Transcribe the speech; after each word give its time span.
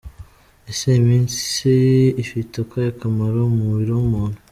Ese 0.71 0.87
imitsi 1.01 1.73
ifite 2.23 2.53
akahe 2.63 2.89
kamaro 2.99 3.39
mu 3.53 3.61
mubiri 3.67 3.91
w’umuntu?. 3.97 4.37